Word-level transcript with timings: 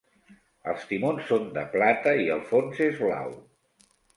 Els 0.71 0.87
timons 0.91 1.27
són 1.27 1.45
de 1.59 1.65
plata 1.75 2.17
i 2.25 2.27
el 2.39 2.43
fons 2.55 2.81
és 2.89 2.99
blau. 3.07 3.41